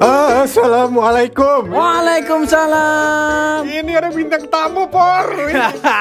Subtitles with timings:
[0.00, 1.76] Assalamualaikum.
[1.76, 3.68] Waalaikumsalam.
[3.68, 5.28] Ini ada bintang tamu, Por.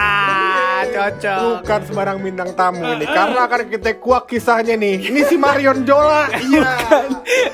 [0.95, 1.39] Cocok.
[1.59, 5.03] Bukan sembarang bintang tamu ini, karena akan kita kuak kisahnya nih.
[5.11, 6.31] Ini si Marion Jola.
[6.31, 6.71] Iya.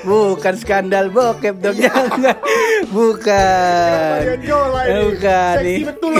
[0.06, 2.38] Bukan skandal bokep dong jangan.
[2.94, 4.14] Bukan.
[4.22, 5.02] Marion Jola ini.
[5.02, 6.14] Bukan Seksi betul.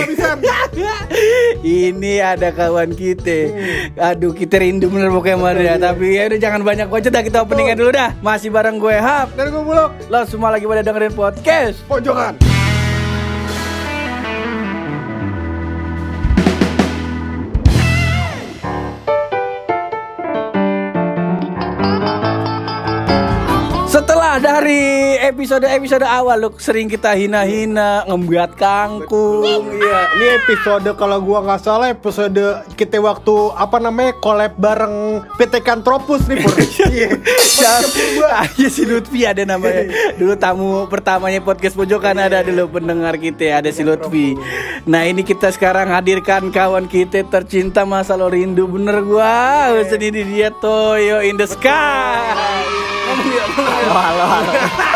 [1.66, 3.54] Ini ada kawan kita.
[3.96, 5.74] Aduh, kita rindu bener pokoknya sama dia.
[5.80, 8.10] Tapi ya udah jangan banyak bacot dah kita openingnya dulu dah.
[8.20, 9.32] Masih bareng gue Hap.
[9.34, 9.90] Dan gue bulog.
[10.16, 11.76] Lo semua lagi pada dengerin podcast.
[11.84, 12.40] Pojokan.
[23.84, 30.06] Setelah dari episode-episode awal lu sering kita hina-hina, ngembuat kangkung, iya.
[30.14, 36.30] Ini episode kalau gua nggak salah episode kita waktu apa namanya collab bareng PT Kantropus
[36.30, 36.54] nih, Pur.
[36.86, 37.08] Iya.
[38.46, 39.90] Aja si Lutfi ada namanya.
[40.14, 44.38] Dulu tamu pertamanya podcast pojokan ada dulu pendengar kita ada si Lutfi.
[44.86, 49.74] Nah ini kita sekarang hadirkan kawan kita tercinta masa lo rindu bener gua.
[49.90, 52.22] Sendiri dia Toyo in the sky.
[53.06, 54.95] Ngomong ya, ngomong ya.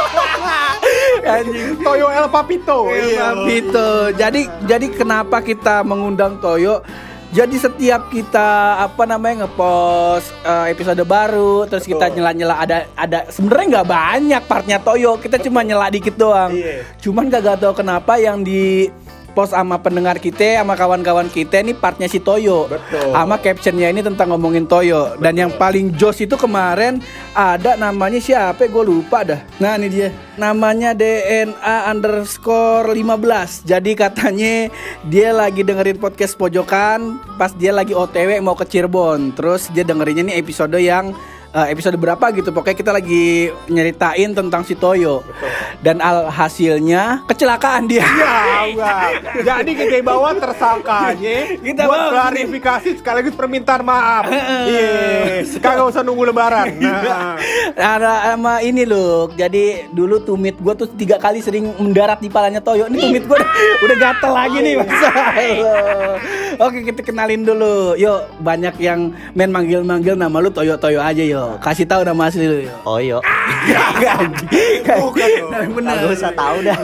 [1.38, 1.78] Anjing.
[1.78, 2.78] Toyo El Papito.
[2.90, 3.90] Iya, Vito.
[4.18, 6.82] Jadi jadi kenapa kita mengundang Toyo?
[7.30, 13.66] Jadi setiap kita apa namanya ngepost eh, episode baru, terus kita nyela-nyela ada ada sebenarnya
[13.78, 16.50] nggak banyak partnya Toyo, kita cuma nyela dikit doang.
[16.50, 16.82] Iya.
[16.98, 18.90] Cuman gak tahu kenapa yang di
[19.32, 22.66] post sama pendengar kita sama kawan-kawan kita ini partnya si Toyo.
[22.66, 23.14] Betul.
[23.14, 25.16] Sama captionnya ini tentang ngomongin Toyo.
[25.18, 27.00] Dan yang paling jos itu kemarin
[27.32, 28.66] ada namanya siapa?
[28.66, 29.40] Gue lupa dah.
[29.62, 30.08] Nah ini dia.
[30.36, 33.64] Namanya DNA underscore 15.
[33.68, 34.72] Jadi katanya
[35.06, 39.32] dia lagi dengerin podcast pojokan pas dia lagi OTW mau ke Cirebon.
[39.36, 41.12] Terus dia dengerinnya nih episode yang
[41.52, 42.50] eh, episode berapa gitu.
[42.50, 45.22] Pokoknya kita lagi nyeritain tentang si Toyo.
[45.80, 48.04] Dan alhasilnya kecelakaan dia.
[48.04, 49.16] Ya.
[49.40, 51.56] Jadi kita bawa tersangkanya.
[51.56, 52.12] Kita buat bawa.
[52.12, 54.28] klarifikasi sekaligus permintaan maaf.
[54.28, 56.68] Iya, kagak usah nunggu lebaran.
[57.70, 62.28] Nah, ada sama ini loh jadi dulu tumit gue tuh tiga kali sering mendarat di
[62.28, 62.90] palanya Toyo.
[62.90, 63.50] Ini tumit gue udah,
[63.86, 66.16] udah gatel lagi nih masa Allah.
[66.60, 67.96] oke kita kenalin dulu.
[67.96, 72.26] Yuk banyak yang main manggil manggil nama lu Toyo Toyo aja yuk kasih tahu nama
[72.26, 73.18] asli lu yuk Toyo.
[75.00, 75.28] bukan
[75.74, 76.76] bener Gak usah tahu dah.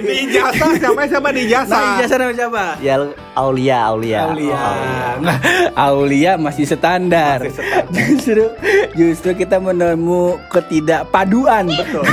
[0.00, 1.76] di ijazah siapa sama di ijazah.
[1.76, 2.64] Nah, ijazah nama siapa?
[2.80, 2.94] Ya
[3.34, 4.20] Aulia, Aulia.
[4.30, 4.54] Aulia.
[4.54, 4.74] Oh,
[5.20, 5.38] Nah,
[5.74, 7.42] Aulia masih standar.
[7.90, 8.50] Justru
[8.94, 11.68] justru kita menemu ketidakpaduan.
[11.68, 12.04] Betul.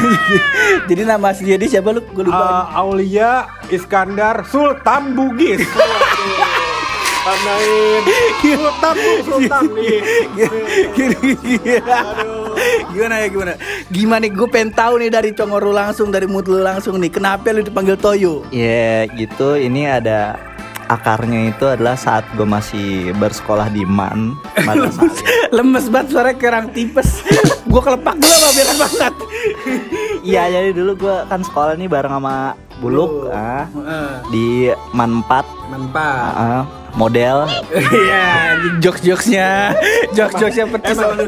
[0.89, 2.01] Jadi nama aslinya dia siapa lu?
[2.11, 2.41] Gue lupa.
[2.41, 3.31] Uh, Aulia
[3.69, 5.61] Iskandar Sultan Bugis.
[7.21, 8.01] Tandain
[8.41, 9.99] Sultan tuh Sultan nih.
[12.91, 13.53] gimana ya gimana?
[13.93, 17.13] Gimana gue pengen tahu nih dari congor lu langsung dari mood lu langsung nih.
[17.13, 18.41] Kenapa lu dipanggil Toyo?
[18.49, 20.33] Ya gitu, ini ada
[20.89, 24.35] akarnya itu adalah saat gue masih bersekolah di MAN
[24.67, 25.55] Madrasah Aliyah.
[25.55, 27.21] Lemes banget suara kerang tipes.
[27.71, 29.13] gue kelepak dulu sama biar banget.
[30.21, 33.69] Iya jadi dulu gue kan sekolah nih bareng sama Buluk ah,
[34.33, 36.33] di MAN 4 Mantap.
[36.33, 38.25] ah, model Iya,
[38.79, 39.75] jokes-jokesnya,
[40.11, 41.25] jokes-jokesnya pedes sama lu.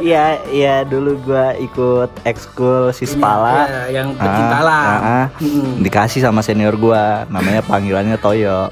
[0.00, 4.84] Iya iya dulu gue ikut ekskul Sispala Iya, yang pecinta Ah, alam.
[4.84, 5.26] ah, ah.
[5.40, 5.80] Mm.
[5.80, 8.68] dikasih sama senior gue namanya panggilannya Toyo?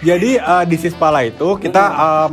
[0.00, 2.30] Jadi uh, di Sispala itu kita um,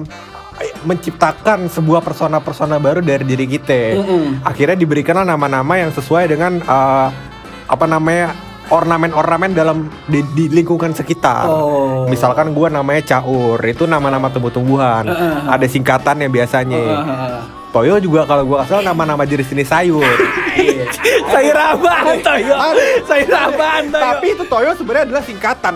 [0.83, 4.01] menciptakan sebuah persona-persona baru dari diri kita.
[4.01, 4.41] Mm-mm.
[4.41, 7.13] Akhirnya diberikanlah nama-nama yang sesuai dengan uh,
[7.67, 8.33] apa namanya
[8.69, 11.47] ornamen-ornamen dalam di, di lingkungan sekitar.
[11.47, 12.05] Oh.
[12.07, 15.07] Misalkan gua namanya Caur, itu nama-nama tumbuh-tumbuhan.
[15.07, 15.53] Uh-uh.
[15.53, 16.81] Ada singkatannya biasanya.
[17.71, 20.03] Toyo juga kalau gua asal nama-nama jenis jenis sayur.
[21.31, 22.55] Sayur apaan Toyo?
[23.05, 24.03] Sayur apaan Toyo?
[24.03, 25.73] Tapi itu Toyo sebenarnya adalah singkatan.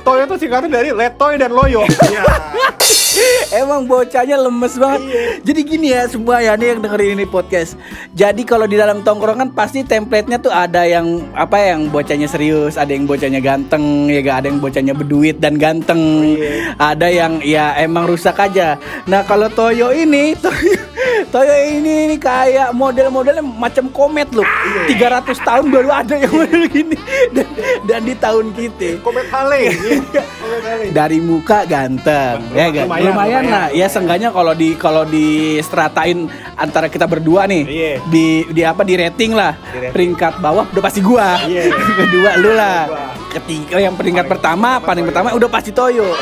[0.00, 1.84] Toyo itu singkatan dari Letoy dan Loyo.
[3.62, 5.02] Emang bocahnya lemes banget.
[5.42, 7.74] Jadi gini ya semua ya nih yang dengerin ini podcast.
[8.14, 12.92] Jadi kalau di dalam tongkrongan pasti template-nya tuh ada yang apa yang bocahnya serius, ada
[12.92, 16.34] yang bocahnya ganteng, ya gak ada yang bocahnya berduit dan ganteng.
[16.78, 18.76] Ada yang ya emang rusak aja.
[19.08, 20.87] Nah, kalau Toyo ini Toyo,
[21.28, 24.48] Toyo ini, ini kayak model-modelnya macam komet loh.
[24.86, 26.96] 300 tahun baru ada yang model gini.
[27.28, 27.46] Dan,
[27.84, 29.68] dan di tahun kita Komet Hale.
[30.40, 30.84] Komet Hale.
[30.88, 32.84] dari muka ganteng ya gak?
[32.84, 33.44] Lumayan, lumayan, lumayan.
[33.46, 35.26] lah ya seenggaknya kalau di kalau di
[35.60, 37.92] stratain antara kita berdua nih Iya.
[38.06, 39.92] di di apa di rating lah Di rating.
[39.92, 41.68] peringkat bawah udah pasti gua Iya.
[42.00, 42.88] kedua lu lah.
[43.30, 46.08] Ketiga yang peringkat pertama paling pertama udah pasti Toyo.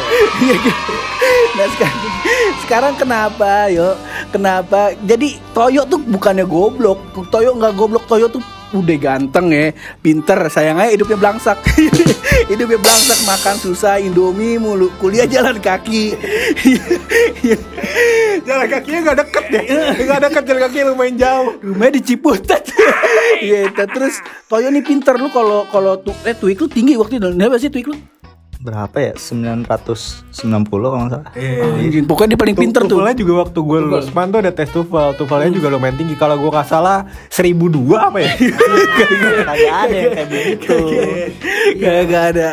[1.56, 2.12] Nah sekarang
[2.62, 3.97] sekarang kenapa yo?
[4.29, 4.93] Kenapa?
[5.08, 7.00] Jadi Toyo tuh bukannya goblok.
[7.32, 8.44] Toyo nggak goblok Toyo tuh
[8.82, 9.73] udah ganteng ya
[10.05, 11.58] pinter sayangnya hidupnya belangsak
[12.50, 16.12] hidupnya belangsak makan susah indomie mulu kuliah jalan kaki
[18.46, 19.64] Jalan kakinya nggak deket deh.
[20.06, 21.50] Nggak deket jalan kakinya lumayan jauh.
[21.64, 22.62] rumahnya di Ciputat
[23.46, 27.28] Iya, terus Toyo nih pinter lu kalau kalau tu, eh Twik lu tinggi waktu itu.
[27.34, 27.96] Berapa sih Twik lu?
[28.67, 29.13] Berapa ya?
[29.15, 30.35] 990
[30.67, 31.31] kalau nggak salah.
[31.79, 32.99] Anjing, Pokoknya dia paling pinter tuh.
[32.99, 35.15] Tuvalnya juga waktu gue lulus man tuh ada tes tuval.
[35.15, 36.19] Tuvalnya juga lumayan tinggi.
[36.19, 38.33] Kalau gue nggak salah 1002 apa ya?
[39.47, 40.77] Kagak ada yang kayak begitu.
[41.79, 42.49] Gak, gak ada.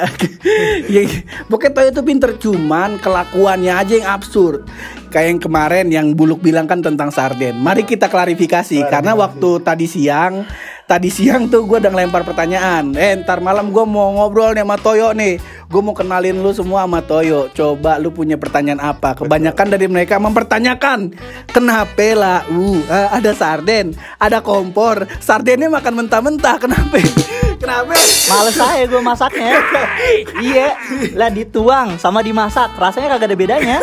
[0.93, 1.01] ya,
[1.49, 4.69] pokoknya Toyo tuh pinter cuman kelakuannya aja yang absurd.
[5.09, 7.57] Kayak yang kemarin yang Buluk bilang kan tentang sarden.
[7.57, 10.45] Mari kita klarifikasi karena waktu tadi siang
[10.83, 12.91] Tadi siang tuh gue udah ngelempar pertanyaan.
[12.99, 15.39] Eh ntar malam gue mau ngobrol nih sama Toyo nih.
[15.71, 17.47] Gue mau kenalin lu semua sama Toyo.
[17.55, 19.15] Coba lu punya pertanyaan apa?
[19.15, 21.15] Kebanyakan dari mereka mempertanyakan.
[21.47, 25.07] Kenapa lah uh, Ada sarden Ada kompor.
[25.23, 26.99] Sardennya makan mentah-mentah Kenapa
[27.63, 27.95] Kenapa
[28.27, 29.55] Males aja gue masaknya.
[30.47, 30.75] iya,
[31.15, 33.77] lah dituang sama dimasak, rasanya kagak ada bedanya.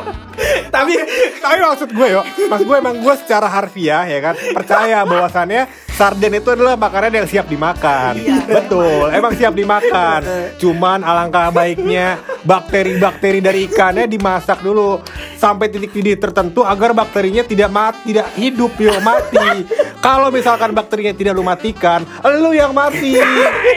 [0.74, 0.94] tapi
[1.42, 4.34] tapi maksud gue yo, mas gue emang gue secara harfiah ya kan?
[4.54, 8.16] Percaya bahwasannya sarden itu adalah makanan yang siap dimakan.
[8.48, 10.24] Betul, emang siap dimakan.
[10.56, 15.04] Cuman alangkah baiknya bakteri-bakteri dari ikannya dimasak dulu
[15.36, 19.68] sampai titik-titik tertentu agar bakterinya tidak mati, tidak hidup yo mati.
[20.00, 23.20] Kalau misalkan bakterinya tidak lu matikan, lu yang mati.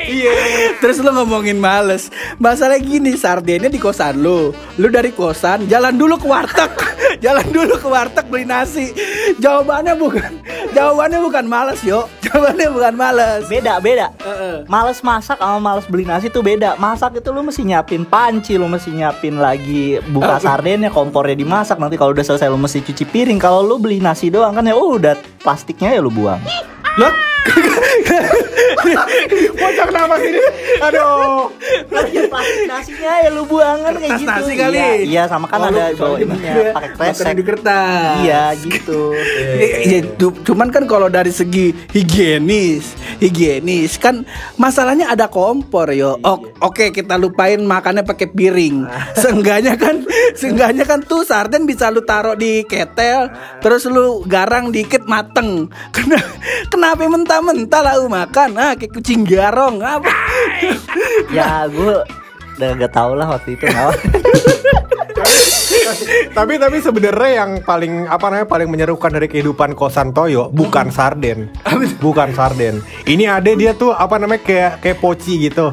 [0.03, 0.31] Iya.
[0.79, 6.19] Terus lu ngomongin males Masalah gini sardennya di kosan lu Lu dari kosan jalan dulu
[6.19, 6.71] ke warteg
[7.23, 8.91] Jalan dulu ke warteg beli nasi
[9.39, 10.43] Jawabannya bukan
[10.75, 14.11] Jawabannya bukan males yo Jawabannya bukan males Beda, beda.
[14.19, 14.67] Heeh.
[14.67, 16.75] Males masak sama males beli nasi tuh beda.
[16.81, 21.77] Masak itu lu mesti nyiapin panci, lu mesti nyiapin lagi buka sardennya, kompornya dimasak.
[21.77, 23.37] Nanti kalau udah selesai lu mesti cuci piring.
[23.37, 25.13] Kalau lu beli nasi doang kan ya udah
[25.45, 26.41] plastiknya ya lu buang.
[26.97, 27.13] Lah?
[28.83, 30.41] Kenapa sih ini?
[30.81, 31.49] Aduh.
[32.25, 34.29] Plastik nasinya ya lu buang kan kayak gitu.
[34.29, 34.75] nasi kali.
[34.75, 37.33] Iya, iya sama kan Oh, ada bawa ininya pakai kresek.
[37.33, 39.01] di kertas Iya gitu.
[39.83, 44.25] Iya, cu- cuman kan kalau dari segi higienis, higienis kan
[44.55, 46.17] masalahnya ada kompor yo.
[46.21, 48.87] O- Oke kita lupain makannya pakai piring.
[49.21, 50.03] Seenggaknya kan,
[50.33, 53.29] seenggaknya kan tuh sarden bisa lu taruh di ketel,
[53.59, 55.67] terus lu garang dikit mateng.
[55.95, 56.19] Kena,
[56.67, 58.55] kenapa mentah-mentah lah lu makan?
[58.55, 60.09] Ah kayak kucing garong apa?
[61.35, 62.23] ya gue
[62.53, 63.65] udah gak tau lah waktu itu
[66.37, 71.53] tapi tapi sebenarnya yang paling apa namanya paling menyerukan dari kehidupan kosan Toyo bukan sarden,
[72.05, 72.81] bukan sarden.
[73.05, 75.69] Ini ada dia tuh apa namanya kayak kayak poci gitu,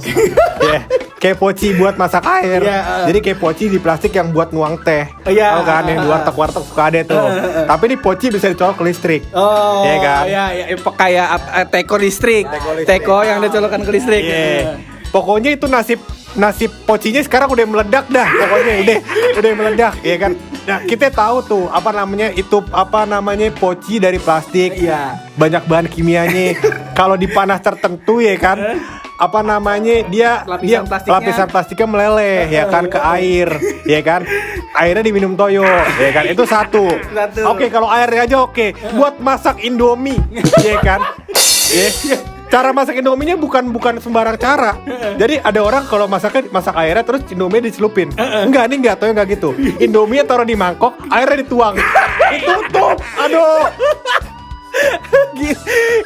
[0.60, 0.84] ya
[1.20, 2.64] kayak poci buat masak air.
[2.64, 3.06] Iya, uh.
[3.12, 5.04] Jadi kayak poci di plastik yang buat nuang teh.
[5.28, 7.20] Iya, Tahu kan yang di uh, warteg warteg suka ada tuh.
[7.68, 9.22] Tapi ini poci bisa dicolok ke listrik.
[9.36, 10.24] Oh, Iya kan?
[10.24, 11.26] ya, ya, eh, kayak
[11.60, 12.88] eh, teko listrik, Teko listrik.
[12.88, 14.22] teko yang dicolokkan ke listrik.
[14.24, 14.80] Iya.
[15.12, 16.00] Pokoknya itu nasib
[16.30, 18.24] nasib pocinya sekarang udah meledak dah.
[18.24, 18.98] Pokoknya udah
[19.44, 20.32] udah meledak ya kan.
[20.60, 24.72] Nah, kita tahu tuh apa namanya itu apa namanya poci dari plastik.
[24.72, 25.20] Iya.
[25.36, 26.56] Banyak bahan kimianya.
[26.98, 28.56] Kalau di panas tertentu ya kan
[29.20, 31.14] apa namanya dia Lapisan dia plastiknya.
[31.20, 33.48] lapisan plastiknya meleleh ya kan ke air
[33.84, 34.24] ya kan
[34.72, 35.68] airnya diminum toyo
[36.00, 37.44] ya kan itu satu, Satu.
[37.44, 40.16] oke kalau airnya aja oke buat masak indomie
[40.64, 41.04] ya kan
[41.70, 42.18] Ya.
[42.50, 44.74] Cara masak Indominya bukan bukan sembarang cara.
[45.14, 48.10] Jadi ada orang kalau masaknya masak airnya terus Indomie dicelupin.
[48.18, 49.54] Enggak, ini enggak, toyo enggak gitu.
[49.78, 51.78] Indomie taruh di mangkok, airnya dituang.
[52.26, 52.98] Ditutup.
[53.22, 53.70] Aduh.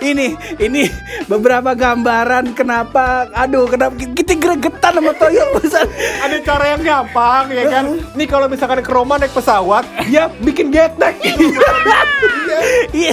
[0.04, 0.86] Ini ini
[1.26, 5.44] beberapa gambaran kenapa aduh kenapa kita gregetan sama Toyo.
[6.24, 7.84] Ada cara yang gampang ya kan.
[8.18, 11.16] Nih kalau misalkan ke Roma naik pesawat, dia bikin getek.
[12.94, 13.12] iya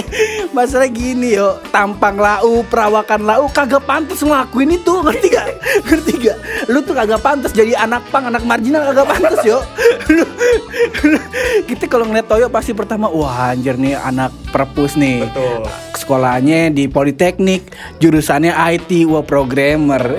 [0.54, 5.46] masalah gini yo tampang lau perawakan lau kagak pantas ngelakuin itu ngerti gak
[5.84, 6.38] ngerti gak
[6.70, 9.58] lu tuh kagak pantas jadi anak pang anak marginal kagak pantas yo
[10.08, 10.32] Lu-
[11.04, 11.26] lu-
[11.66, 15.51] kita kalau ngeliat Toyo pasti pertama wah anjir nih anak perpus nih Betul.
[15.96, 17.70] Sekolahnya di Politeknik
[18.02, 20.02] jurusannya IT wah programmer.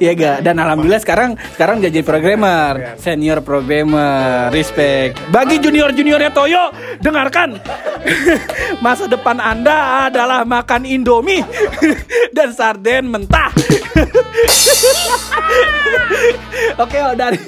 [0.00, 0.48] Ya gak?
[0.48, 2.96] Dan alhamdulillah sekarang sekarang dia jadi programmer.
[2.96, 5.20] Senior programmer respect.
[5.28, 6.72] Bagi junior juniornya Toyo
[7.04, 7.60] dengarkan.
[8.84, 11.44] Masa depan anda adalah makan Indomie
[12.36, 13.52] dan sarden mentah
[16.82, 17.38] Oke, oh, dari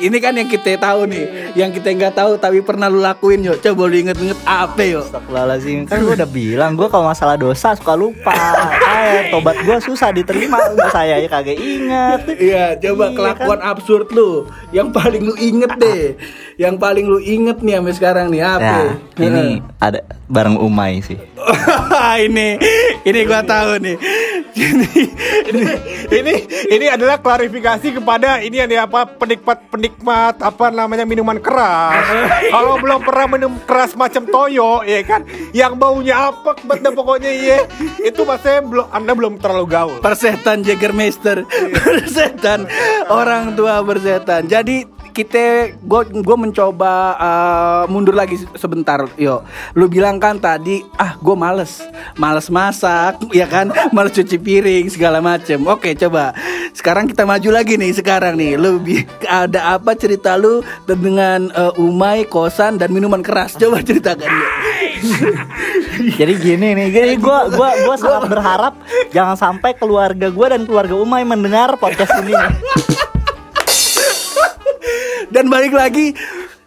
[0.00, 3.60] ini kan yang kita tahu nih, yang kita nggak tahu tapi pernah lu lakuin yuk.
[3.60, 5.04] Coba lu inget-inget apa yuk?
[5.06, 10.10] Astagfirullahaladzim Kan gue udah bilang Gue kalau masalah dosa suka lupa Buset, tobat gua susah
[10.12, 14.50] diterima Gua saya ya kagak ingat Iya, coba Iya, kelakuan absurd lu.
[14.74, 16.18] Yang paling lu inget deh.
[16.58, 18.98] Yang paling lu inget nih sampai sekarang nih apa?
[19.16, 19.44] Nah, ini
[19.78, 21.14] ada bareng Umay sih
[22.26, 22.58] ini
[23.06, 23.96] ini gua tahu nih.
[24.56, 24.88] Ini
[26.08, 26.34] ini
[26.72, 32.08] ini adalah klarifikasi kepada ini yang apa penikmat penikmat apa namanya minuman keras.
[32.48, 37.58] Kalau belum pernah minum keras macam toyo, ya kan, yang baunya apa betul pokoknya iya,
[38.00, 39.94] itu maksudnya belum anda belum terlalu gaul.
[40.00, 41.44] persetan Jägermeister.
[41.76, 42.64] persetan
[43.12, 44.48] orang tua persetan.
[44.48, 49.40] Jadi kita gue gue mencoba uh, mundur lagi se- sebentar yo.
[49.72, 51.80] Lu bilang kan tadi ah gue males.
[52.20, 53.72] Males masak ya kan?
[53.96, 55.64] Males cuci piring segala macem.
[55.64, 56.36] Oke coba.
[56.76, 58.60] Sekarang kita maju lagi nih sekarang nih.
[58.60, 58.84] Lu
[59.24, 63.56] ada apa cerita lu dengan uh, umai kosan dan minuman keras?
[63.56, 64.28] Coba ceritakan.
[64.28, 64.66] Yuk.
[66.20, 68.72] Jadi gini nih, gini gua gua gua sangat berharap
[69.12, 72.36] jangan sampai keluarga gua dan keluarga Umay mendengar podcast ini.
[75.36, 76.16] Dan balik lagi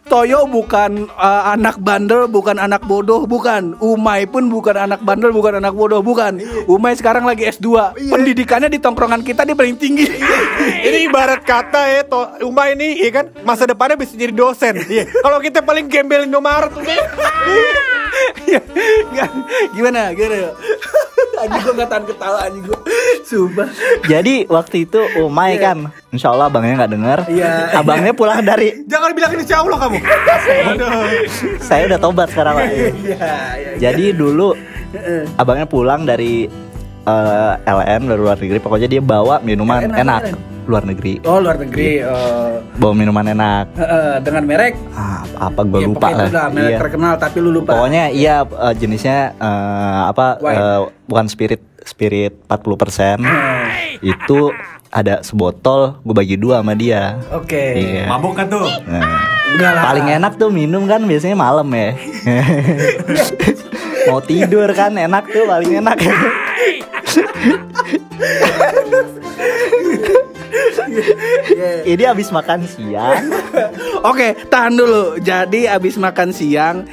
[0.10, 3.78] Toyo bukan uh, anak bandel, bukan anak bodoh, bukan.
[3.78, 6.42] Umay pun bukan anak bandel, bukan anak bodoh, bukan.
[6.66, 7.94] Umay sekarang lagi S2.
[8.10, 10.10] Pendidikannya di tongkrongan kita dia paling tinggi.
[10.90, 14.82] Ini ibarat kata ya, to, Uma ini ya kan masa depannya bisa jadi dosen.
[14.82, 15.06] Iya.
[15.14, 16.82] Kalau kita paling gembel Indomaret tuh.
[16.82, 18.09] Iya.
[19.14, 19.30] Nggak,
[19.74, 20.02] gimana?
[20.14, 20.36] Gimana?
[21.40, 22.80] Anjing gue gak tahan ketawa anjing gue
[23.24, 23.72] Sumpah
[24.12, 27.20] Jadi waktu itu Umay kan, Insya Allah abangnya nggak denger.
[27.32, 27.80] Iya.
[27.80, 29.98] Abangnya pulang dari, Jangan bilang ini Allah kamu.
[31.70, 32.68] saya udah tobat sekarang Pak.
[32.68, 32.84] Iya
[33.56, 33.72] iya.
[33.78, 34.52] Jadi dulu
[35.40, 36.50] abangnya pulang dari
[37.06, 40.59] eh, LN dari luar negeri, pokoknya dia bawa minuman enak LN?
[40.70, 42.62] Luar negeri, Oh luar negeri oh.
[42.78, 43.66] bawa minuman enak.
[43.74, 46.48] Heeh, Dengan merek Ah, apa gue ya, lupa lah.
[46.48, 46.78] merek Iya.
[46.78, 53.18] terkenal tapi lu lupa Pokoknya iya eh, jenisnya eh, apa eh, bukan spirit spirit 40%
[54.04, 54.40] itu
[54.90, 57.18] ada sebotol gue bagi dua sama dia.
[57.32, 58.04] Oke Iya.
[58.06, 58.66] Mabuk kan tuh.
[58.86, 59.06] Nah,
[59.50, 61.96] Enggak lah paling enak tuh minum kan biasanya malam ya.
[64.06, 65.98] Mau tidur kan enak tuh paling enak.
[71.92, 73.30] Ini habis makan siang.
[74.06, 75.18] Oke, tahan dulu.
[75.20, 76.86] Jadi abis makan siang,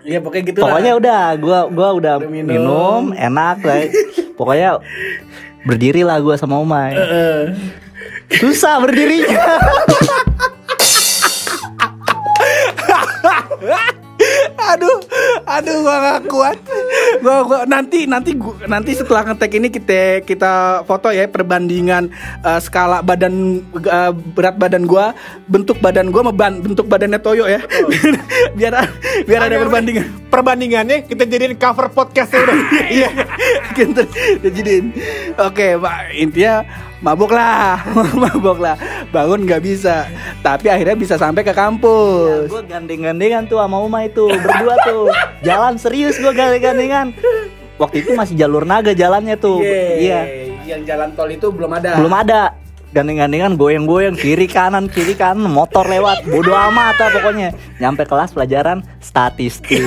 [0.00, 1.00] Iya, pokoknya gitu pokoknya lah.
[1.00, 2.48] udah gua gua udah Udah minum.
[2.48, 3.02] minum.
[3.12, 3.84] enak lah
[4.34, 4.80] pokoknya
[5.62, 7.42] berdiri lah gua sama Umay Eh.
[8.30, 9.36] susah berdirinya
[14.66, 14.98] aduh
[15.44, 16.58] aduh gua gak kuat
[17.20, 22.10] gua, gua nanti nanti gua, nanti setelah ngetek ini kita kita foto ya perbandingan
[22.42, 25.12] eh, skala badan eh, berat badan gua
[25.46, 27.60] bentuk badan gua sama ban- bentuk badannya Toyo ya.
[28.58, 28.74] Biar
[29.26, 30.28] biar ada perbandingan.
[30.28, 32.58] Perbandingannya kita jadiin cover podcastnya udah.
[32.98, 33.10] Iya.
[33.76, 34.02] Gitu,
[34.42, 34.86] jadiin.
[35.38, 36.64] Oke pak intinya
[37.00, 37.82] mabuk lah
[38.22, 38.76] mabuk lah.
[39.14, 40.06] Bangun nggak bisa.
[40.42, 42.50] Tapi akhirnya bisa sampai ke kampus.
[42.50, 45.08] Gue gandeng-gandengan tuh sama Umay tuh berdua tuh.
[45.42, 47.14] Jalan serius gua gandeng-gandengan.
[47.78, 49.62] Waktu itu masih jalur naga jalannya tuh.
[49.62, 50.50] Iya.
[50.68, 51.96] yang jalan tol itu belum ada.
[51.96, 52.52] Belum ada.
[52.92, 56.24] Gandeng-gandengan goyang-goyang kiri kanan kiri kanan motor lewat.
[56.28, 57.48] Bodo amat lah pokoknya.
[57.80, 59.80] Nyampe kelas pelajaran statistik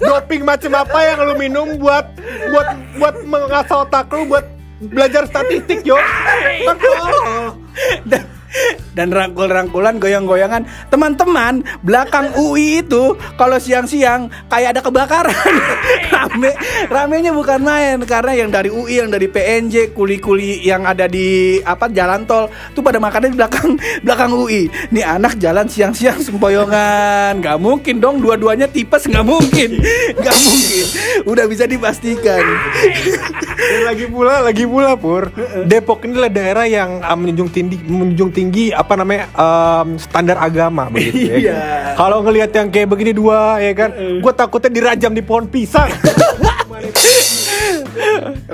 [0.00, 2.06] doping macam apa yang lu minum buat
[2.52, 2.68] buat
[3.00, 4.44] buat mengasah otak lu buat
[4.92, 5.96] belajar statistik yo?
[8.10, 8.24] Dan,
[8.96, 10.64] dan rangkul-rangkulan goyang-goyangan.
[10.88, 15.36] Teman-teman belakang UI itu kalau siang-siang kayak ada kebakaran.
[16.16, 16.56] Rame
[16.88, 21.92] ramenya bukan main karena yang dari UI yang dari PNJ kuli-kuli yang ada di apa
[21.92, 27.44] jalan tol tuh pada makannya di belakang belakang UI nih anak jalan siang-siang sempoyongan.
[27.44, 29.76] Nggak mungkin dong dua-duanya tipes nggak mungkin.
[30.16, 30.84] Nggak mungkin.
[31.28, 32.40] Udah bisa dipastikan.
[33.84, 35.28] Lagi pula lagi pula pur.
[35.68, 40.88] Depok ini adalah daerah yang uh, menjunjung tinggi menjunjung tinggi apa namanya um, standar agama
[40.90, 41.36] begitu ya.
[41.46, 41.62] Iya.
[41.94, 45.86] Kalau ngelihat yang kayak begini dua ya kan, gue takutnya dirajam di pohon pisang.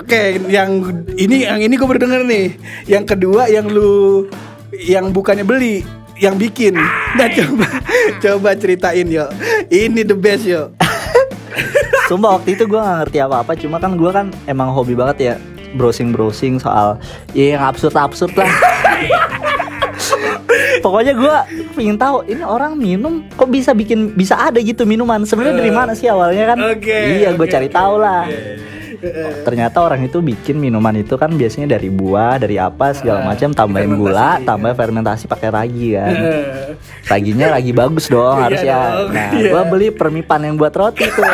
[0.02, 0.82] Oke, yang
[1.16, 2.46] ini yang ini gue baru denger nih.
[2.90, 4.26] Yang kedua yang lu
[4.76, 5.87] yang bukannya beli,
[6.18, 6.76] yang bikin.
[7.18, 7.68] Nah coba
[8.20, 9.26] coba ceritain yo.
[9.72, 10.75] Ini the best yo.
[12.11, 15.34] Sumpah waktu itu gue gak ngerti apa-apa Cuma kan gue kan emang hobi banget ya
[15.76, 17.00] Browsing-browsing soal
[17.32, 18.81] Ya yang absurd-absurd lah
[20.82, 21.34] Pokoknya gue
[21.72, 25.94] pengen tahu ini orang minum kok bisa bikin bisa ada gitu minuman sebenarnya dari mana
[25.94, 26.58] sih awalnya kan?
[26.68, 28.26] Oke, iya gue oke, cari oke, tahu lah.
[28.26, 28.70] oke.
[29.42, 33.94] Ternyata orang itu bikin minuman itu kan biasanya dari buah, dari apa segala macam, tambahin
[33.94, 34.46] gula, Ah, fermentasi.
[34.46, 36.12] tambah fermentasi pakai ragi kan.
[36.12, 36.44] Eh,
[37.04, 38.78] Raginya ragi bagus dong Iya harusnya.
[39.08, 39.50] Nah, iya.
[39.50, 41.26] gua beli permipan yang buat roti tuh.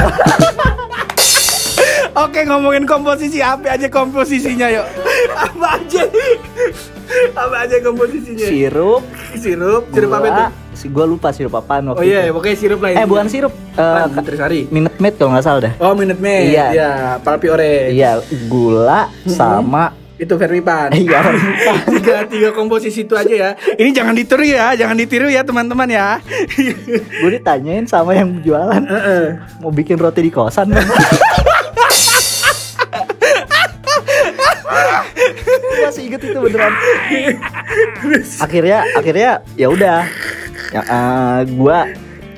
[2.18, 4.86] Oke ngomongin komposisi apa aja komposisinya yuk.
[5.30, 6.02] Apa aja?
[7.38, 8.44] Apa aja komposisinya?
[8.44, 10.44] sirup, Sirup, sirup apa itu?
[10.72, 12.32] si gua lupa sirup apaan waktu Oh iya, itu.
[12.32, 12.90] pokoknya sirup lah.
[12.92, 14.08] Eh bukan sirup, eh, Apaan?
[14.08, 14.60] ka- Nutrisari.
[14.68, 15.72] Minute Maid kalau nggak salah dah.
[15.78, 16.50] Oh, Minute Maid.
[16.50, 16.66] Iya.
[16.70, 17.90] Iya, palpi orange.
[17.92, 18.10] Iya,
[18.44, 20.90] gula sama Itu Fermipan.
[20.92, 21.22] Iya,
[21.94, 23.50] tiga tiga komposisi itu aja ya.
[23.72, 26.18] Ini jangan ditiru ya, jangan ditiru ya teman-teman ya.
[27.16, 29.38] gue ditanyain sama yang jualan Heeh.
[29.58, 30.74] mau bikin roti di kosan
[35.88, 36.72] masih inget itu beneran.
[38.44, 39.98] Akhirnya akhirnya ya udah.
[40.68, 41.88] Ya, eh, gua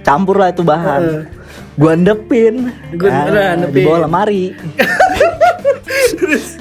[0.00, 1.26] campur lah itu bahan.
[1.75, 4.54] Gua endepin Gua- Nah, di bawah lemari.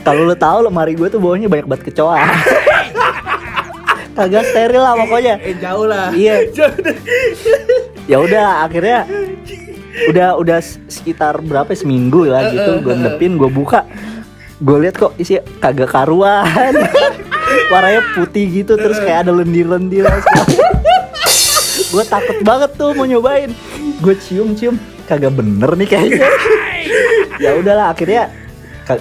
[0.01, 2.17] Kalau lu tahu lemari gue tuh bawahnya banyak banget kecoa.
[4.17, 5.35] Kagak steril lah pokoknya.
[5.39, 6.09] Eh jauh lah.
[6.11, 6.35] Iya.
[8.09, 9.05] Ya udah akhirnya
[10.09, 10.57] udah udah
[10.89, 13.85] sekitar berapa ya, seminggu lah gitu gue nepin gue buka
[14.59, 16.75] gue lihat kok isi kagak karuan.
[17.71, 20.05] Warnanya putih gitu terus kayak ada lendir-lendir.
[21.89, 23.49] Gue takut banget tuh mau nyobain.
[24.03, 24.77] Gue cium-cium
[25.09, 26.29] kagak bener nih kayaknya.
[27.39, 28.27] Ya udahlah akhirnya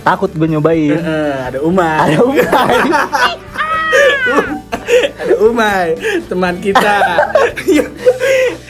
[0.07, 0.95] takut gue nyobain.
[0.95, 1.99] Heeh, ada Umay.
[2.07, 2.47] ada umai
[5.19, 5.87] Ada Umay,
[6.31, 7.03] teman kita.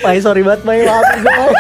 [0.01, 0.89] Mai sorry banget Mai.
[0.89, 1.53] Maafin gue Mai.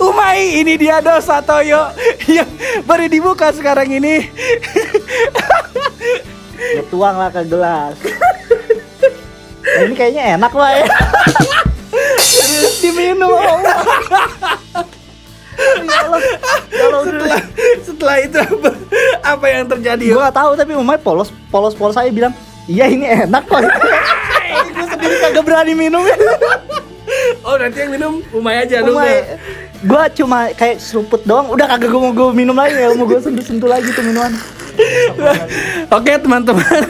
[0.00, 1.92] Umay, ini dia dosa Toyo
[2.26, 2.48] yang
[2.82, 4.30] baru dibuka sekarang ini.
[6.56, 7.94] Gue tuang lah ke gelas.
[9.66, 10.86] Nah, ini kayaknya enak lah ya.
[12.82, 13.30] Diminum.
[15.86, 16.20] Ya Allah.
[16.68, 17.40] Kalau setelah
[17.80, 18.70] setelah itu apa,
[19.24, 20.04] apa yang terjadi?
[20.12, 22.36] gue gak tahu tapi Umay polos polos polos saya bilang
[22.68, 23.64] iya ini enak kok
[24.76, 26.04] gue sendiri kagak berani minum.
[26.04, 26.16] Ya
[27.46, 28.98] Oh nanti yang minum Umay aja lu.
[29.84, 31.52] Gue cuma kayak seruput doang.
[31.52, 32.78] Udah kagak gue mau gue minum lagi.
[32.78, 34.32] Ya mau gue sentuh sentuh lagi tuh minuman
[35.96, 36.82] Oke teman-teman.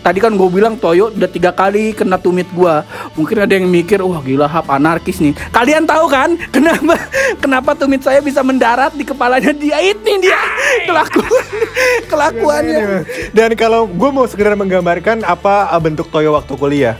[0.00, 2.84] Tadi kan gue bilang Toyo udah tiga kali kena tumit gua.
[3.16, 5.34] Mungkin ada yang mikir Wah gila hap anarkis nih.
[5.50, 6.94] Kalian tahu kan Kenapa
[7.40, 10.40] Kenapa tumit saya bisa mendarat di kepalanya dia Ini dia
[10.84, 11.32] Kelakuan
[12.10, 13.06] Kelakuannya.
[13.32, 16.94] Dan kalau gue mau sekedar menggambarkan apa uh, bentuk Toyo waktu kuliah.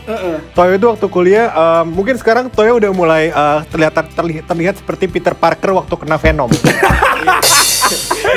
[0.53, 5.09] Toyo itu waktu kuliah, uh, mungkin sekarang Toyo udah mulai uh, terlihat terlihat, terlihat seperti
[5.09, 6.51] Peter Parker waktu kena Venom.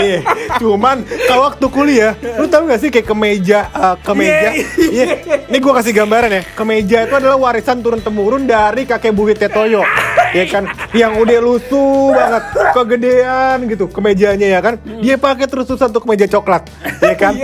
[0.00, 0.22] Iya,
[0.62, 5.04] cuman kalau waktu kuliah, lu tahu gak sih kayak kemeja, uh, kemeja, iya,
[5.50, 9.82] ini gue kasih gambaran ya, kemeja itu adalah warisan turun temurun dari kakek buyutnya Toyo,
[10.30, 15.90] ya kan, yang udah lusuh banget, kegedean gitu, kemejanya ya kan, dia pakai terus terusan
[15.90, 16.70] untuk kemeja coklat,
[17.02, 17.34] ya kan,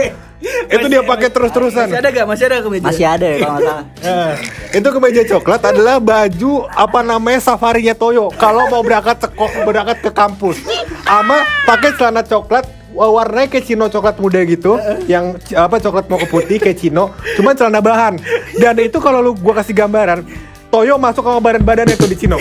[0.42, 1.88] itu dia pakai terus terusan.
[1.88, 2.26] Masih ada gak?
[2.26, 2.84] Masih ada kemeja?
[2.84, 3.84] masih ada ya kalau nggak salah.
[4.04, 4.32] Nah,
[4.78, 8.28] itu kemeja coklat adalah baju apa namanya safarinya Toyo.
[8.32, 10.60] Kalau mau berangkat sekok berangkat ke kampus.
[11.02, 14.76] Ama pakai celana coklat wa- warnanya kayak cino coklat muda gitu.
[15.06, 18.14] Yang apa coklat mau ke putih kayak cino cuman celana bahan.
[18.54, 20.20] Dan itu kalau lu gua kasih gambaran
[20.66, 22.36] Toyo masuk ke badan badannya tuh di cino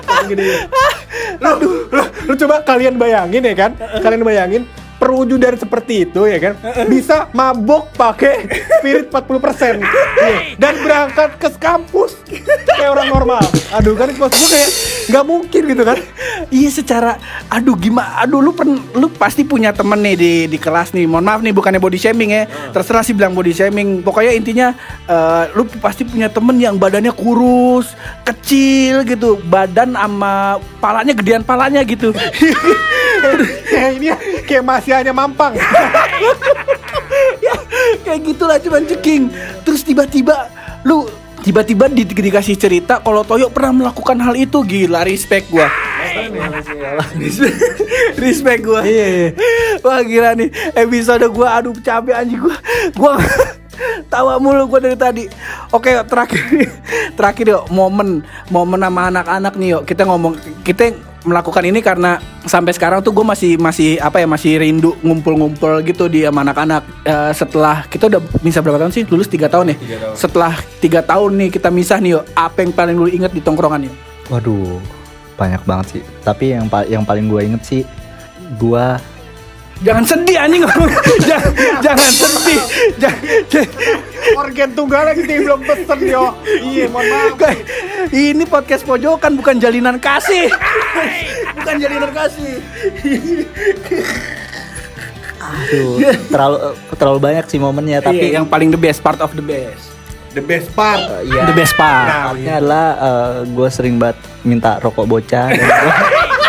[0.00, 0.66] Ya, gedenya.
[1.40, 1.50] lu,
[1.88, 3.70] lu, lu coba kalian bayangin ya kan?
[4.00, 4.62] Kalian bayangin
[5.00, 6.54] perwujudan seperti itu ya kan?
[6.84, 8.44] Bisa mabok pakai
[8.78, 12.20] spirit 40% Nih, dan berangkat ke kampus.
[12.68, 13.42] Kayak orang normal.
[13.72, 14.70] Aduh kan maksud gue kayak
[15.08, 15.98] nggak mungkin gitu kan?
[16.52, 17.16] Iya secara
[17.48, 21.08] aduh gimana aduh lu pen, lu pasti punya temen nih di di kelas nih.
[21.08, 22.44] Mohon maaf nih bukannya body shaming ya.
[22.70, 24.04] Terserah sih bilang body shaming.
[24.04, 24.68] Pokoknya intinya
[25.08, 27.96] eh, lu pasti punya temen yang badannya kurus
[28.28, 29.40] kecil gitu.
[29.48, 32.10] Badan sama palanya gedean palanya gitu
[33.70, 35.54] kayak ini ya, kayak masih hanya mampang.
[37.40, 37.54] Ya
[38.04, 39.22] kayak gitulah cuman ceking.
[39.64, 40.50] Terus tiba-tiba
[40.86, 41.06] lu
[41.40, 44.60] tiba-tiba di, dikasih cerita kalau Toyo pernah melakukan hal itu.
[44.62, 45.68] Gila respect gua.
[48.18, 48.82] Respect, gua.
[48.82, 49.28] Iya, iya.
[49.84, 50.50] wah gila nih.
[50.74, 52.56] Episode gua aduh capek anjing gua.
[52.96, 53.12] Gua
[54.12, 55.24] tawa mulu gua dari tadi.
[55.70, 56.42] Oke terakhir
[57.18, 59.82] terakhir yuk momen momen sama anak-anak nih yuk.
[59.86, 60.34] Kita ngomong
[60.66, 65.84] kita melakukan ini karena sampai sekarang tuh gue masih masih apa ya masih rindu ngumpul-ngumpul
[65.84, 66.82] gitu di sama anak-anak.
[67.04, 69.04] Eh, setelah kita udah bisa berapa tahun sih?
[69.06, 69.76] Lulus tiga tahun ya?
[70.16, 73.94] Setelah tiga tahun nih kita misah nih apa yang paling lu inget di tongkrongan yuk
[74.30, 74.78] Waduh,
[75.34, 76.02] banyak banget sih.
[76.22, 77.82] Tapi yang pa- yang paling gue inget sih,
[78.56, 78.86] gue
[79.80, 80.62] jangan sedih anjing
[81.28, 82.60] jangan, jangan sedih
[83.00, 83.66] jangan,
[84.36, 87.60] organ tunggal kita yang belum pesen yo iya mohon maaf Guys,
[88.10, 90.52] ini podcast pojokan bukan jalinan kasih.
[91.56, 92.60] bukan jalinan kasih.
[95.40, 95.96] aduh
[96.28, 96.58] terlalu
[96.94, 98.04] terlalu banyak sih momennya.
[98.04, 99.88] Tapi Tapi yang paling the best part of the best.
[100.30, 102.36] the best part eh, ya, The best part.
[102.36, 102.86] partnya adalah
[103.42, 104.14] gue sering banget
[104.44, 105.50] minta rokok bocah.
[105.50, 105.58] dan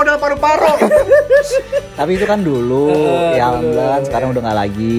[0.00, 0.72] model paru-paru
[2.00, 2.88] tapi itu kan dulu,
[3.36, 4.96] ya alhamdulillah kan sekarang udah nggak lagi.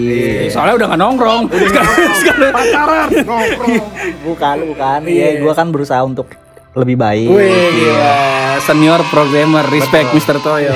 [0.53, 1.43] Soalnya udah gak nongkrong.
[1.73, 2.53] Sekarang, sekarang.
[2.53, 3.81] pacaran nongkrong
[4.29, 4.99] Bukan, bukan.
[5.09, 6.29] Iya, gue kan berusaha untuk
[6.77, 7.25] lebih baik.
[7.33, 8.13] Wih, gila.
[8.61, 10.37] Senior programmer, respect Mr.
[10.45, 10.69] Toyo.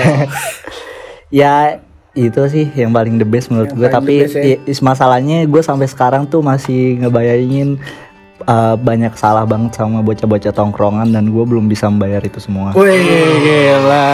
[1.29, 1.77] ya
[2.15, 4.55] itu sih yang paling the best menurut gue tapi best ya.
[4.79, 7.75] masalahnya gue sampai sekarang tuh masih ngebayangin
[8.43, 12.99] uh, banyak salah banget sama bocah-bocah tongkrongan dan gue belum bisa membayar itu semua Wih,
[13.39, 14.11] gila.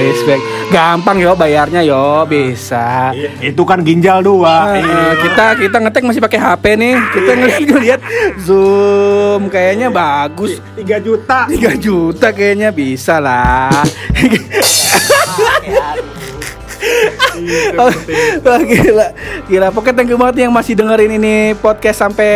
[0.00, 0.40] Respect.
[0.72, 3.12] Gampang yo bayarnya yo, bisa.
[3.42, 6.94] itu kan ginjal dua Eh, kita kita ngetek masih pakai HP nih.
[7.12, 8.00] Kita ngeliat ngeliat
[8.40, 10.62] zoom kayaknya bagus.
[10.78, 13.68] 3 juta 3 juta kayaknya bisa lah.
[17.80, 17.88] Oh,
[18.44, 19.06] Wah, gila,
[19.46, 19.68] gila.
[19.72, 22.30] Pokoknya thank you banget yang masih dengerin ini podcast sampai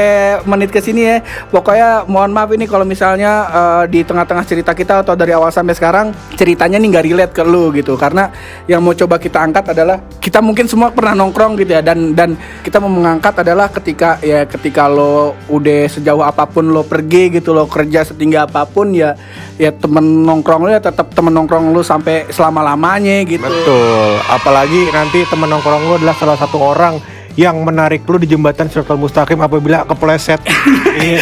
[0.49, 1.17] menit ke sini ya.
[1.51, 5.75] Pokoknya mohon maaf ini kalau misalnya eh, di tengah-tengah cerita kita atau dari awal sampai
[5.77, 7.99] sekarang ceritanya nih nggak relate ke lu gitu.
[7.99, 8.31] Karena
[8.71, 12.39] yang mau coba kita angkat adalah kita mungkin semua pernah nongkrong gitu ya dan dan
[12.65, 17.53] kita mau mengangkat adalah ketika ya ketika lo udah sejauh apa pun lo pergi gitu
[17.53, 19.19] lo kerja setinggi apa pun ya
[19.61, 23.45] ya temen nongkrong lo ya tetap temen nongkrong lo sampai selama lamanya gitu.
[23.45, 26.99] Betul, apalagi nanti temen nongkrong lu adalah salah satu orang
[27.35, 30.41] yang menarik lu di jembatan Siratal Mustaqim apabila kepleset.
[30.95, 31.19] Iya.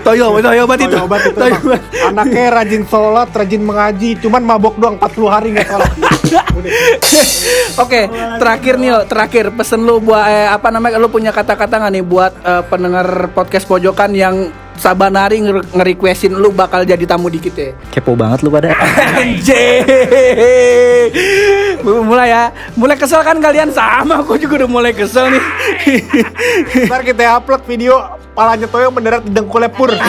[0.00, 0.88] Toyo, Toyo obat itu.
[0.88, 1.84] Toyo obat itu Toyo emang.
[2.08, 5.92] Anaknya rajin sholat, rajin mengaji, cuman mabok doang 40 hari nggak sholat.
[7.84, 8.08] Oke,
[8.40, 10.96] terakhir nih, terakhir pesen lu buat eh, apa namanya?
[10.96, 16.50] Lu punya kata-kata nggak nih buat eh, pendengar podcast pojokan yang sabanari nge- nge-requestin lu
[16.50, 17.72] bakal jadi tamu di kita.
[17.90, 18.72] kepo banget lu pada
[19.16, 19.82] Anjing.
[22.06, 22.44] mulai ya.
[22.74, 25.42] Mulai kesel kan kalian sama aku juga udah mulai kesel nih.
[26.86, 27.96] Ntar kita upload video
[28.36, 29.88] palanya Toyo mendarat di dengkulnya pur.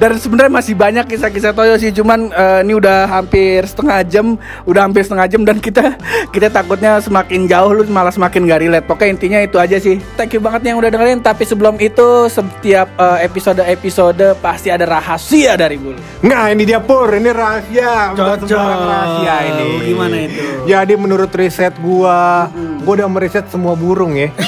[0.00, 4.86] Dan sebenarnya masih banyak kisah-kisah Toyo sih, cuman eh, ini udah hampir setengah jam, udah
[4.86, 5.98] hampir setengah jam dan kita
[6.30, 8.86] kita takutnya semakin jauh lu malah semakin gak relate.
[8.86, 9.98] Pokoknya intinya itu aja sih.
[10.14, 11.18] Thank you banget yang udah dengerin.
[11.18, 15.98] Tapi sebelum itu setiap eh, episode-episode pasti ada rahasia dari gue.
[16.22, 18.14] Nah ini dia pur, ini rahasia.
[18.14, 18.54] Cocok.
[18.54, 19.66] rahasia ini.
[19.90, 20.42] Gimana itu?
[20.62, 22.46] Jadi menurut riset gua,
[22.82, 24.28] gua udah meriset semua burung ya.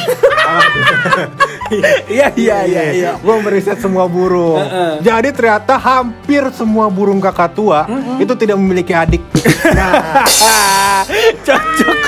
[2.07, 3.11] Iya iya iya iya.
[3.18, 4.61] Gue meriset semua burung.
[5.01, 7.88] Jadi ternyata hampir semua burung kakak tua
[8.20, 9.25] itu tidak memiliki adik.
[9.73, 10.23] Nah,
[11.47, 11.99] cocok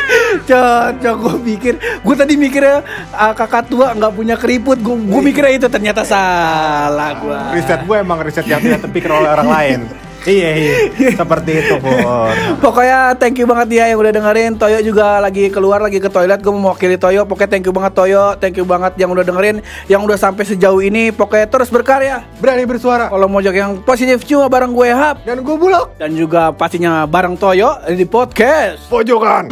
[0.47, 5.59] cocok gue pikir gue tadi mikirnya ah, kakak tua nggak punya keriput gue gue mikirnya
[5.59, 9.81] itu ternyata salah gue riset gue emang riset yang tidak terpikir oleh orang lain.
[10.27, 10.75] Iya, iya.
[11.15, 12.31] Seperti itu, Pur.
[12.59, 16.43] Pokoknya thank you banget ya yang udah dengerin Toyo juga lagi keluar lagi ke toilet
[16.43, 19.63] Gue mau mewakili Toyo Pokoknya thank you banget Toyo Thank you banget yang udah dengerin
[19.87, 23.09] Yang udah sampai sejauh ini Pokoknya terus berkarya Berani bersuara.
[23.11, 25.95] Kalau mau jaga yang positif cuma bareng gue Hap Dan gue bulog.
[26.01, 29.51] Dan juga pastinya bareng Toyo di podcast Pojokan.